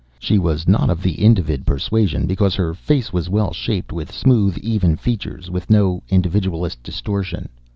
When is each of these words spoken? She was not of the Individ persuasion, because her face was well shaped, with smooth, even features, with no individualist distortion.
She 0.17 0.39
was 0.39 0.67
not 0.67 0.89
of 0.89 1.03
the 1.03 1.13
Individ 1.17 1.63
persuasion, 1.63 2.25
because 2.25 2.55
her 2.55 2.73
face 2.73 3.13
was 3.13 3.29
well 3.29 3.53
shaped, 3.53 3.91
with 3.93 4.11
smooth, 4.11 4.57
even 4.57 4.95
features, 4.95 5.51
with 5.51 5.69
no 5.69 6.01
individualist 6.09 6.81
distortion. 6.81 7.49